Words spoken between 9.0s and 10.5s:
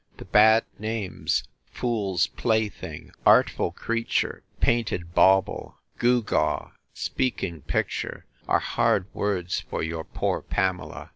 words for your poor